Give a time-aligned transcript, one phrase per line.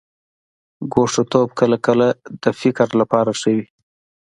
[0.93, 2.07] ګوښه توب کله کله
[2.41, 3.65] د فکر لپاره ښه وي.